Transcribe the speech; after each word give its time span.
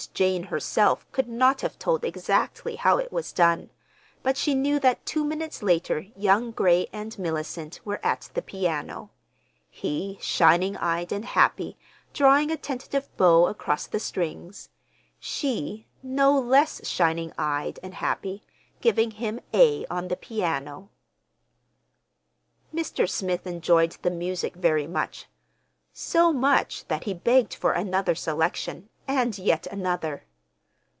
Jane 0.15 0.41
herself 0.45 1.05
could 1.11 1.27
not 1.29 1.61
have 1.61 1.77
told 1.77 2.03
exactly 2.03 2.75
how 2.75 2.97
it 2.97 3.11
was 3.13 3.31
done, 3.31 3.69
but 4.23 4.35
she 4.35 4.55
knew 4.55 4.79
that 4.79 5.05
two 5.05 5.23
minutes 5.23 5.61
later 5.61 5.99
young 6.15 6.49
Gray 6.49 6.87
and 6.91 7.15
Mellicent 7.19 7.79
were 7.85 8.03
at 8.03 8.31
the 8.33 8.41
piano, 8.41 9.11
he, 9.69 10.17
shining 10.19 10.75
eyed 10.77 11.11
and 11.11 11.23
happy, 11.23 11.77
drawing 12.13 12.49
a 12.49 12.57
tentative 12.57 13.15
bow 13.15 13.45
across 13.45 13.85
the 13.85 13.99
strings: 13.99 14.69
she, 15.19 15.85
no 16.01 16.37
less 16.39 16.85
shining 16.87 17.31
eyed 17.37 17.77
and 17.83 17.93
happy, 17.93 18.41
giving 18.81 19.11
him 19.11 19.39
"A" 19.53 19.85
on 19.85 20.07
the 20.07 20.17
piano. 20.17 20.89
Mr. 22.73 23.07
Smith 23.07 23.45
enjoyed 23.45 23.97
the 24.01 24.09
music 24.11 24.55
very 24.55 24.87
much—so 24.87 26.33
much 26.33 26.87
that 26.87 27.03
he 27.03 27.13
begged 27.13 27.53
for 27.53 27.73
another 27.73 28.15
selection 28.15 28.87
and 29.07 29.37
yet 29.37 29.65
another. 29.67 30.23